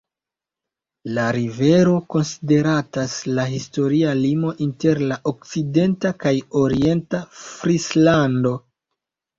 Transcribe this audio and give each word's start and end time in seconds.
La 1.17 1.25
rivero 1.35 1.93
konsideratas 2.15 3.13
la 3.41 3.45
historia 3.57 4.17
limo 4.23 4.55
inter 4.69 5.05
la 5.13 5.19
okcidenta 5.35 6.17
kaj 6.27 6.37
orienta 6.65 7.25
Frislando. 7.45 8.59